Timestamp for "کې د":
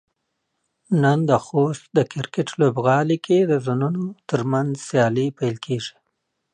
3.25-3.53